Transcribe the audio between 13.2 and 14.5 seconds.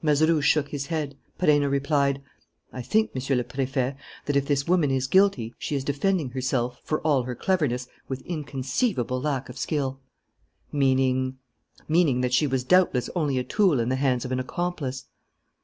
a tool in the hands of an